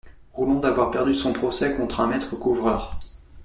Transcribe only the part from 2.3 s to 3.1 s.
couvreur.